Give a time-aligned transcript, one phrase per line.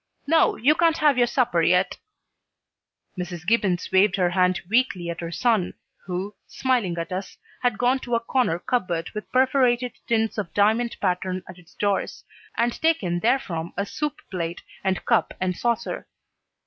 [0.25, 1.95] No, you can't have your supper yet."
[3.15, 3.45] Mrs.
[3.45, 5.75] Gibbons waved her hand weakly at her son,
[6.07, 10.95] who, smiling at us, had gone to a corner cupboard with perforated tins of diamond
[11.01, 12.23] pattern in its doors,
[12.57, 16.07] and taken therefrom a soup plate and cup and saucer.